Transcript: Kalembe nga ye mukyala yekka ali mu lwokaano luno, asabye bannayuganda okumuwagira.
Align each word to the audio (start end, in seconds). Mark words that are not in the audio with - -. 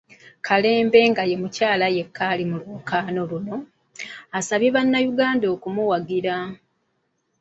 Kalembe 0.47 0.99
nga 1.11 1.23
ye 1.29 1.35
mukyala 1.41 1.87
yekka 1.95 2.23
ali 2.33 2.45
mu 2.49 2.57
lwokaano 2.61 3.21
luno, 3.29 3.57
asabye 4.37 4.69
bannayuganda 4.75 5.45
okumuwagira. 5.55 6.35